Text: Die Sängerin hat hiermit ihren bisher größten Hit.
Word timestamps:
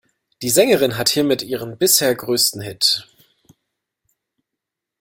Die 0.41 0.49
Sängerin 0.49 0.97
hat 0.97 1.09
hiermit 1.09 1.43
ihren 1.43 1.77
bisher 1.77 2.15
größten 2.15 2.59
Hit. 2.61 3.07